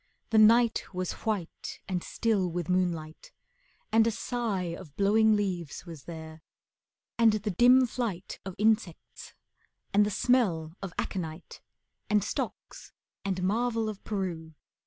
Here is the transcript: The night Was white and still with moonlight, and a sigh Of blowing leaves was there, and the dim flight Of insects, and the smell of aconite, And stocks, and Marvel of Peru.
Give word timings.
The 0.31 0.39
night 0.39 0.85
Was 0.95 1.11
white 1.27 1.79
and 1.87 2.03
still 2.03 2.49
with 2.49 2.69
moonlight, 2.69 3.31
and 3.91 4.07
a 4.07 4.09
sigh 4.09 4.73
Of 4.75 4.95
blowing 4.95 5.35
leaves 5.35 5.85
was 5.85 6.05
there, 6.05 6.41
and 7.19 7.33
the 7.33 7.51
dim 7.51 7.85
flight 7.85 8.39
Of 8.43 8.55
insects, 8.57 9.35
and 9.93 10.03
the 10.03 10.09
smell 10.09 10.73
of 10.81 10.91
aconite, 10.97 11.61
And 12.09 12.23
stocks, 12.23 12.93
and 13.23 13.43
Marvel 13.43 13.89
of 13.89 14.03
Peru. 14.03 14.55